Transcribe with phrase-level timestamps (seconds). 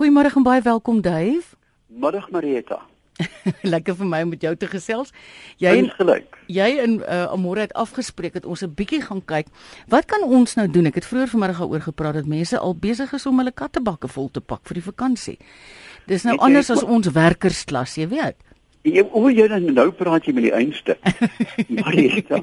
[0.00, 1.58] Goeiemôre en baie welkom Dave.
[1.86, 2.78] Middag Marieta.
[3.74, 5.10] Lekker vir my om met jou te gesels.
[5.60, 6.38] Jy en gelyk.
[6.48, 9.50] Jy en uh, Amore het afgespreek dat ons 'n bietjie gaan kyk.
[9.92, 10.88] Wat kan ons nou doen?
[10.88, 14.30] Ek het vroeër vanmiddag daaroor gepraat dat mense al besig is om hulle kattebakke vol
[14.32, 15.36] te pak vir die vakansie.
[16.06, 18.40] Dis nou weet anders jy, as ons werkersklas, jy weet.
[18.88, 20.96] Jy hoe jy dan nou praat jy met die einste.
[21.84, 22.40] Marieta.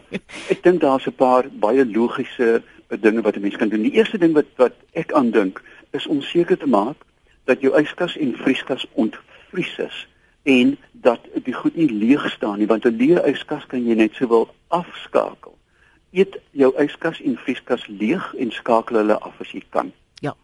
[0.53, 2.61] Ek dink daar's 'n paar baie logiese
[3.01, 3.81] dinge wat 'n mens kan doen.
[3.81, 5.63] Die eerste ding wat wat ek aandink
[5.97, 7.01] is om seker te maak
[7.47, 10.07] dat jou yskas en vrieskas ontvries is
[10.47, 14.13] en dat die goed nie leeg staan nie want 'n leë yskas kan jy net
[14.15, 15.55] sowel afskakel.
[16.11, 19.91] Eet jou yskas en vrieskas leeg en skakel hulle af as jy kan.
[20.19, 20.35] Ja.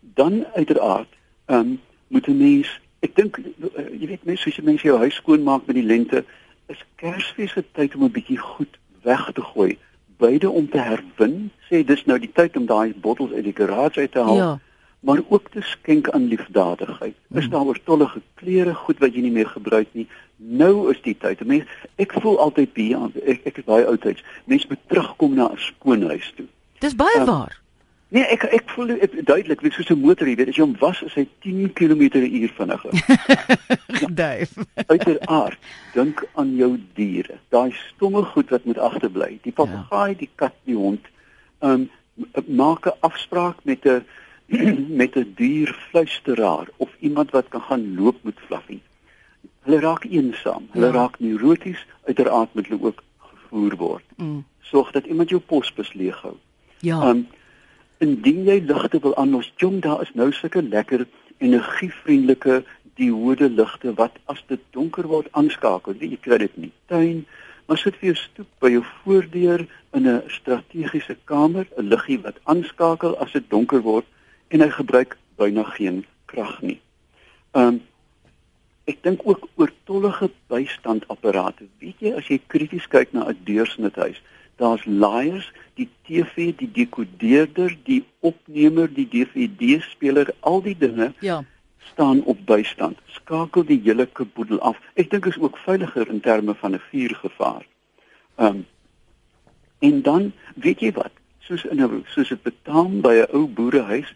[0.00, 1.08] Dan uiteraard,
[1.46, 4.98] ehm um, moet 'n mens, ek dink uh, jy weet mens soos jy mense jou
[4.98, 6.24] huis skoon maak met die lente,
[6.66, 9.78] is Kersfees se tyd om 'n bietjie goed weg te gooi,
[10.16, 11.50] beide om te herwin.
[11.70, 14.36] Sê dis nou die tyd om daai bottels uit die garage uit te haal.
[14.36, 14.60] Ja
[15.04, 17.14] maar ook te skenk aan liefdadigheid.
[17.30, 20.06] Is daar oortollige klere goed wat jy nie meer gebruik nie?
[20.36, 21.44] Nou is die tyd.
[21.46, 24.24] Mense, ek voel altyd aan ek ek is baie oudtyds.
[24.48, 26.46] Mense moet terugkom na 'n skoon huis toe.
[26.80, 27.60] Dis baie um, waar.
[28.08, 30.76] Nee, ek ek voel ek, duidelik, weet soos 'n motor, jy weet, as jy hom
[30.80, 32.92] was, is hy 10 km/h vinniger.
[34.20, 34.66] Dave.
[34.86, 35.58] Uiteraard,
[35.92, 37.38] dink aan jou diere.
[37.50, 39.38] Daai stomme goed wat moet agterbly.
[39.42, 40.18] Die papegaai, ja.
[40.18, 41.04] die kat, die hond.
[41.60, 41.90] Um
[42.46, 44.04] maak 'n afspraak met 'n
[45.00, 48.80] met 'n duur fluisteraar of iemand wat kan gaan loop met Fluffy.
[49.60, 50.92] Hulle raak eensaam, hulle ja.
[50.92, 54.04] raak neuroties, uiteraard moet hulle ook gevoer word.
[54.16, 54.44] Mm.
[54.60, 56.36] Sorg dat iemand jou posbus leeg hou.
[56.78, 57.08] Ja.
[57.08, 57.26] Um,
[57.98, 61.06] indien jy ligte wil aanlos, jong, daar is nou sulke lekker
[61.38, 65.96] energievriendelike diode ligte wat as dit donker word aanskakel.
[65.98, 66.72] Jy kry dit nie.
[66.86, 67.24] Tuin,
[67.66, 72.38] maar sit vir jou stoep by jou voordeur in 'n strategiese kamer, 'n liggie wat
[72.44, 74.04] aanskakel as dit donker word
[74.54, 76.78] en hy gebruik byna geen krag nie.
[77.58, 77.82] Um
[78.84, 81.66] ek dink ook oortollige bystandapparate.
[81.80, 84.20] Weet jy as jy krities kyk na 'n deursnithuis,
[84.60, 85.48] daar's laaiers,
[85.80, 91.12] die TV, die dekodeerder, die opnemer, die DVD-speler, al die dinge.
[91.20, 91.42] Ja
[91.84, 92.98] staan op bystand.
[93.06, 94.78] Skakel die hele kaboedel af.
[94.94, 97.66] Ek dink is ook veiliger in terme van 'n vuurgevaar.
[98.36, 98.66] Um
[99.78, 101.12] en dan, weet jy wat?
[101.38, 104.14] Soos in 'n soos dit betaam by 'n ou boerehuis,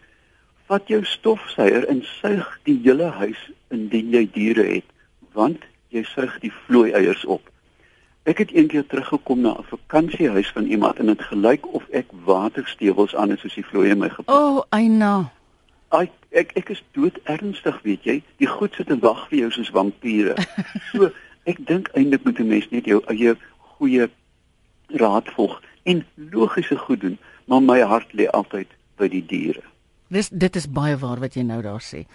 [0.69, 3.39] vat jou stofsuier en suig die hele huis
[3.73, 4.85] indien jy diere het,
[5.33, 5.63] want
[5.93, 7.41] jy suig die vlooi eiers op.
[8.29, 13.15] Ek het eendag teruggekom na 'n vakansiehuis van iemand en dit gelyk of ek waterstewels
[13.15, 14.35] aan het soos die vlooi my gepak.
[14.35, 15.31] O, oh, Aina.
[15.89, 18.21] Ek ek ek is dood ernstig, weet jy.
[18.37, 20.35] Die goed sit en wag vir jou soos vampiere.
[20.91, 21.09] So,
[21.43, 24.09] ek dink eintlik moet 'n mens net jou eie goeie
[24.87, 29.68] raad volg en logiese goed doen, maar my hart lê altyd by die diere.
[30.09, 32.05] Dis dit is baie waar wat jy nou daar sê.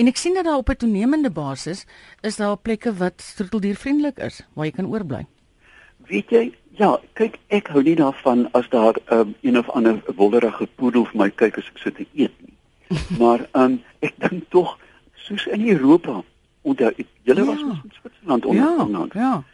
[0.00, 1.84] En ek sien dat daar op 'n toenemende basis
[2.20, 5.26] is daar plekke wat troeteldiervriendelik is waar jy kan oorbly.
[6.08, 10.66] Weet jy, ja, kyk ek hou nie daarvan as daar um, een of ander wollerige
[10.76, 12.56] poedel vir my kyk as ek sit te eet nie.
[13.20, 14.78] maar um, ek dink tog
[15.14, 16.22] soos in Europa
[16.62, 17.80] onder julle was ja.
[17.84, 19.44] in Switserland onder ja, ja.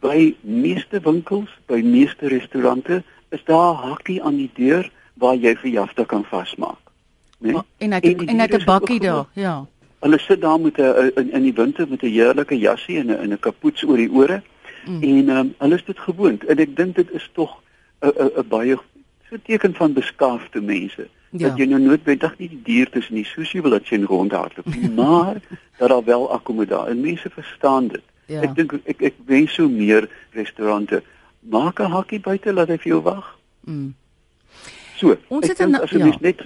[0.00, 5.70] by meeste winkels, by meeste restaurante is daar hakkie aan die deur waar jy vir
[5.70, 6.83] jafte kan vasmaak
[7.44, 7.62] né?
[7.78, 9.66] En hy het en hy het 'n bakkie daar, ja.
[10.00, 13.22] Hulle sit daar met 'n in, in die winter met 'n heerlike jassie en 'n
[13.22, 14.42] in 'n kapoets oor die ore.
[14.86, 15.02] Mm.
[15.02, 16.44] En um, hulle is dit gewoond.
[16.44, 17.62] En ek dink dit is tog
[18.00, 18.76] 'n 'n baie
[19.30, 21.08] so teken van beskaafde mense.
[21.30, 21.48] Ja.
[21.48, 24.90] Dat jy nou noodwendig nie die dier tussen soos jy wil dat jy rondhardloop nie,
[25.02, 25.40] maar
[25.78, 26.90] dat daar wel akkommodasie.
[26.90, 28.02] En mense verstaan dit.
[28.26, 28.40] Ja.
[28.40, 31.02] Ek dink ek ek wens so meer restaurante
[31.40, 33.38] maak 'n hakkie buite laat hy vir jou wag.
[33.64, 33.94] Mm.
[34.96, 36.12] So, ons het as jy ja.
[36.20, 36.44] net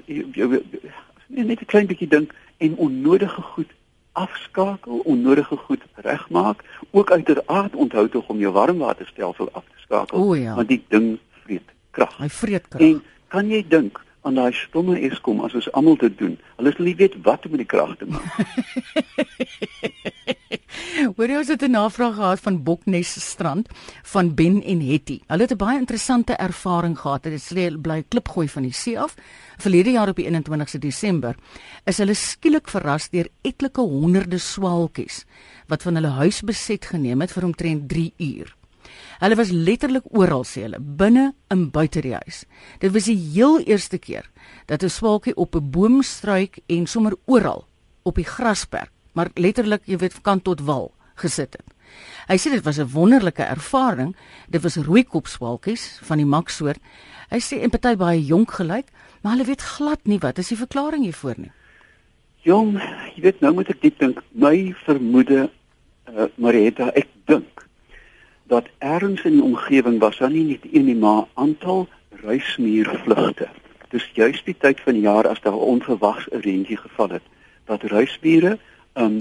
[1.29, 3.71] net 'n klein bietjie dink en onnodige goed
[4.13, 10.35] afskakel, onnodige goed regmaak, ook uiteraard onthou tog om jou warmwaterstelsel af te skakel, o,
[10.35, 10.55] ja.
[10.55, 12.17] want die ding vreet krag.
[12.19, 12.83] Hy vreet krag.
[12.83, 16.39] En kan jy dink aan daai stomme Eskom as ons almal dit doen?
[16.57, 18.33] Hulle sal nie weet wat om met die krag te maak.
[20.99, 23.69] Hoor jy ons het 'n navraag gehad van Boknes Strand
[24.03, 25.21] van Ben en Hetty.
[25.29, 27.25] Hulle het 'n baie interessante ervaring gehad.
[27.25, 29.15] Hulle sê bly klipgooi van die see af.
[29.59, 31.37] Verlede jaar op die 21ste Desember
[31.85, 35.25] is hulle skielik verras deur etlike honderde swaalkies
[35.69, 38.57] wat van hulle huis beset geneem het vir omtrent 3 uur.
[39.19, 42.45] Hulle was letterlik oral sê hulle, binne en buite die huis.
[42.79, 44.31] Dit was die heel eerste keer
[44.67, 47.67] dat 'n swaalkie op 'n boomstruik en sommer oral
[48.03, 51.75] op die grasperk maar letterlik, jy weet, kant tot wal gesit het.
[52.29, 54.15] Hy sê dit was 'n wonderlike ervaring.
[54.49, 56.79] Dit was rooi kopswalkies van die maksoort.
[57.31, 58.87] Hy sê en party baie jonk gelyk,
[59.23, 61.51] maar hulle weet glad nie wat is die verklaring hiervoor nie.
[62.43, 62.79] Jong,
[63.15, 64.23] jy weet nou moet ek diep dink.
[64.33, 65.51] My vermoede
[66.09, 67.67] uh, Marietta, ek dink
[68.47, 71.89] dat ergens in die omgewing was daar nie net een nie maar aantal
[72.23, 73.49] ruismuurvlugte.
[73.91, 77.23] Dis juist die tyd van die jaar as daar onverwags 'n reentjie geval het
[77.67, 78.59] dat ruismure
[78.99, 79.21] um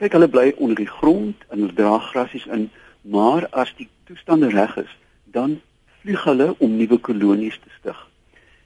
[0.00, 2.70] kyk hulle bly onder die grond en hulle dra grasies in,
[3.02, 4.96] maar as die toestande reg is,
[5.34, 5.60] dan
[6.02, 7.98] vlieg hulle om nuwe kolonies te stig.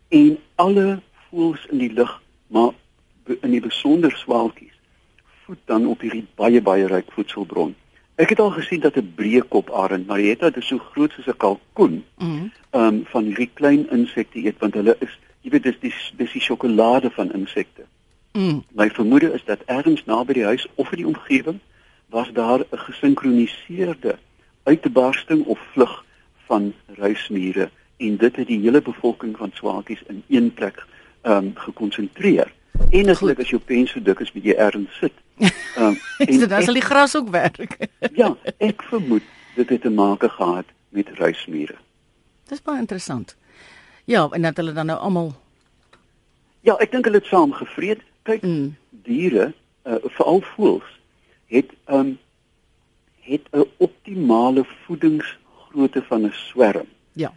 [0.09, 0.87] En alle
[1.29, 2.15] voëls in die lug,
[2.47, 2.73] maar
[3.35, 4.73] in die besonder swaalkies
[5.47, 7.75] voed dan op hierdie baie baie ryk voedselbron.
[8.17, 11.37] Ek het al gesien dat 'n breekop arend, Marietta, dit is so groot soos 'n
[11.37, 12.05] kalkoen.
[12.19, 12.31] Mhm.
[12.31, 16.33] Mm um van hierdie klein insekte eet want hulle is, jy weet, dis die dis
[16.33, 17.87] die sjokolade van insekte.
[18.37, 18.61] Mhm.
[18.69, 21.59] My vermoede is dat ergens naby die huis of in die omgewing
[22.07, 24.19] was daar 'n gesinkroniseerde
[24.63, 26.05] uitbarsting of vlug
[26.47, 30.87] van ruismure en dit het die hele bevolking van swaakies in een plek
[31.23, 32.53] um gekonsentreer.
[32.91, 35.13] En as jy as jou pen so dik is met jy erns sit.
[35.77, 37.89] Ehm um, en dit sal die gras ook werk.
[38.23, 39.23] ja, ek vermoed
[39.55, 41.75] dit het te maak gehad met ruismure.
[42.49, 43.37] Dis baie interessant.
[44.05, 45.35] Ja, en dat hulle dan nou almal
[46.61, 48.01] Ja, ek dink hulle het saam gevreet.
[48.27, 48.75] Kyk, mm.
[49.07, 49.53] diere,
[49.87, 50.93] uh, veral voëls,
[51.53, 52.15] het ehm um,
[53.27, 56.87] het 'n optimale voedingsgrootte van 'n swerm.
[57.13, 57.33] Ja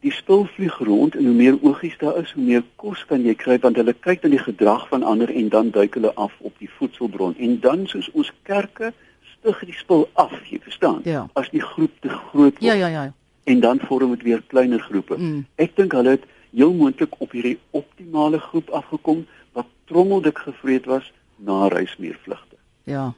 [0.00, 3.34] die spul vlieg rond en hoe meer oogies daar is, hoe meer kos kan jy
[3.34, 6.54] kry want hulle kyk na die gedrag van ander en dan duik hulle af op
[6.62, 7.34] die voedselbron.
[7.38, 8.92] En dan soos ons kerke
[9.34, 11.00] stig die spul af, jy verstaan?
[11.04, 11.26] Ja.
[11.38, 12.62] As die groep te groot word.
[12.62, 13.12] Ja, ja, ja.
[13.48, 15.18] En dan vorm dit weer kleiner groepe.
[15.18, 15.46] Mm.
[15.56, 19.26] Ek dink hulle het heel moontlik op hierdie optimale groep afgekom
[19.58, 22.56] wat trommeldik gevreet was na reismeervlugte.
[22.84, 23.12] Ja.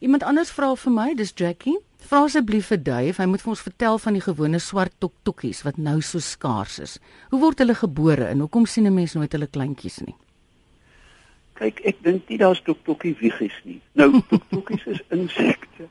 [0.00, 1.76] Iemand anders vra vir my, dis Jackie.
[2.00, 5.76] Vra asseblief vir Dave, hy moet vir ons vertel van die gewone swart toktokkies wat
[5.76, 6.96] nou so skaars is.
[7.32, 10.16] Hoe word hulle gebore en hoekom sien 'n mens nooit hulle kleintjies nie?
[11.60, 13.80] Kyk, ek dink nie daar's toktokkie wiegies nie.
[13.92, 15.88] Nou toktokkies is insekte.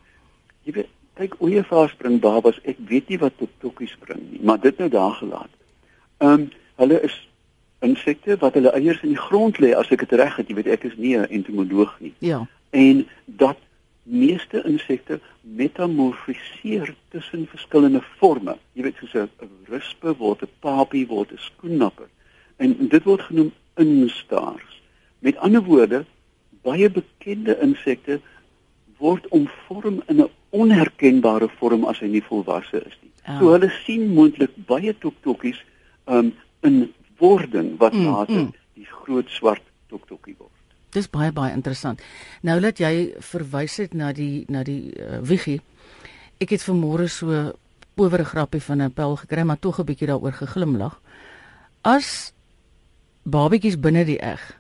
[0.66, 2.60] Jy weet, kyk ooievaars bring babas.
[2.64, 5.54] Ek weet nie wat toktokkies bring nie, maar dit nou daar gelaat.
[6.18, 6.50] Ehm um,
[6.80, 7.29] hulle is
[7.80, 10.48] insekte wat hulle eiers in die grond lê as ek dit reg het.
[10.50, 12.14] Jy weet ek is nie 'n entomoloog nie.
[12.20, 12.48] Ja.
[12.70, 13.58] En dat
[14.04, 18.58] meeste insekte metamorfiseer tussen verskillende forme.
[18.74, 19.30] Jy weet soos 'n
[19.68, 22.10] ruspe word 'n papie word 'n skoennapper.
[22.58, 24.82] En dit word genoem instars.
[25.20, 26.06] Met ander woorde,
[26.62, 28.20] baie bekende insekte
[28.98, 33.12] word omvorm in 'n onherkenbare vorm as hy nie volwasse is nie.
[33.28, 33.40] Oh.
[33.40, 35.64] So hulle sien moontlik baie toktokkies
[36.06, 38.52] um in wording wat mm, later mm.
[38.74, 40.54] die groot swart toktokkie word.
[40.96, 42.02] Dis baie baie interessant.
[42.42, 45.60] Nou dat jy verwys het na die na die uh, wiggie.
[46.42, 47.54] Ek het vanmôre so
[48.00, 51.00] powere grappie van 'n pel gekry, maar tog 'n bietjie daaroor geglimlag.
[51.82, 52.34] As
[53.24, 54.58] babetjies binne die eg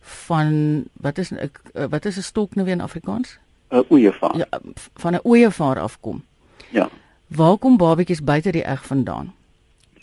[0.00, 3.38] van wat is ek uh, wat is 'n stok nou weer in Afrikaans?
[3.70, 4.36] 'n Ooievaar.
[4.36, 4.46] Ja,
[4.94, 6.24] van 'n ooievaar afkom.
[6.70, 6.88] Ja.
[7.26, 9.34] Waar kom babetjies buite die eg vandaan?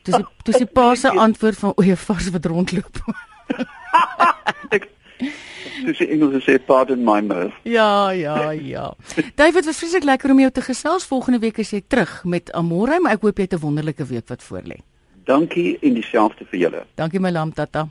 [0.10, 3.04] Dis die, dis die pa se antwoord van ooievaars wat rondloop.
[4.76, 4.90] ek
[5.80, 7.56] Soos die Engelse sê pardon my mirth.
[7.68, 8.86] Ja, ja, ja.
[9.40, 11.08] David, was vreeslik lekker om jou te gesels.
[11.08, 14.28] Volgende week is jy terug met Amore, maar ek hoop jy het 'n wonderlike week
[14.28, 14.80] wat voorlê.
[15.26, 16.86] Dankie en dieselfde vir julle.
[16.96, 17.88] Dankie my lam tata.